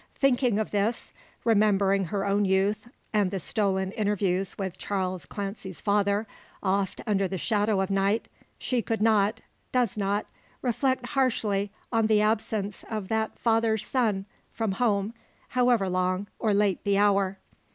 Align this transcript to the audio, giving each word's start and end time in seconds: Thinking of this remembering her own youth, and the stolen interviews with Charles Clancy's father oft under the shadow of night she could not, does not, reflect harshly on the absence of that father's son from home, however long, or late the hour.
Thinking 0.15 0.57
of 0.57 0.71
this 0.71 1.13
remembering 1.43 2.05
her 2.05 2.25
own 2.25 2.43
youth, 2.43 2.87
and 3.13 3.29
the 3.29 3.39
stolen 3.39 3.91
interviews 3.91 4.57
with 4.57 4.79
Charles 4.79 5.27
Clancy's 5.27 5.79
father 5.79 6.25
oft 6.63 7.01
under 7.05 7.27
the 7.27 7.37
shadow 7.37 7.79
of 7.81 7.91
night 7.91 8.27
she 8.57 8.81
could 8.81 8.99
not, 9.03 9.41
does 9.71 9.99
not, 9.99 10.25
reflect 10.63 11.09
harshly 11.09 11.71
on 11.91 12.07
the 12.07 12.19
absence 12.19 12.83
of 12.89 13.09
that 13.09 13.37
father's 13.37 13.85
son 13.85 14.25
from 14.51 14.71
home, 14.71 15.13
however 15.49 15.87
long, 15.87 16.25
or 16.39 16.51
late 16.51 16.83
the 16.83 16.97
hour. 16.97 17.37